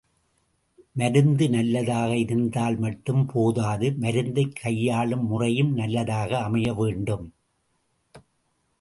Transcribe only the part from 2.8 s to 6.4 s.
மட்டும் போதாது மருந்தைக் கையாளும் முறையும் நல்லதாக